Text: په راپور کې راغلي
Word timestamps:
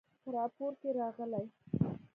په 0.23 0.29
راپور 0.35 0.71
کې 0.81 0.89
راغلي 0.99 1.45